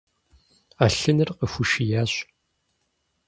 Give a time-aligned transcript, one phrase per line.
[0.75, 2.13] Ӏэлъыныр къыхуишиящ.